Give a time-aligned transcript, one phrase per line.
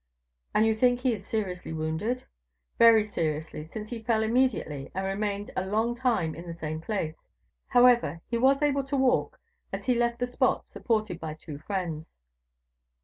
[0.55, 2.23] "And you think he is seriously wounded?"
[2.79, 7.23] "Very seriously, since he fell immediately, and remained a long time in the same place;
[7.67, 9.39] however, he was able to walk,
[9.71, 12.07] as he left the spot, supported by two friends."